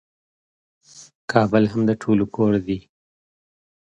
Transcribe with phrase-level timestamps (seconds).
[1.31, 2.79] کابل هم د ټولو کور دی.